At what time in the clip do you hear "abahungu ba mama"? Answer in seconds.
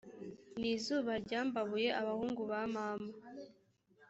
2.01-3.11